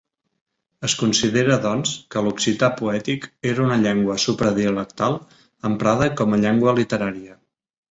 Es 0.87 0.93
considera, 1.01 1.57
doncs, 1.65 1.91
que 2.15 2.23
l'occità 2.27 2.69
poètic 2.79 3.29
era 3.51 3.65
una 3.67 3.79
llengua 3.83 4.17
supradialectal 4.25 5.21
emprada 5.73 6.11
com 6.23 6.35
a 6.35 6.43
llengua 6.43 6.77
literària. 6.83 7.41